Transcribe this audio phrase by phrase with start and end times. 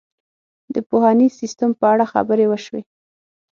[0.73, 2.81] د پوهنیز سیستم په اړه خبرې وشوې.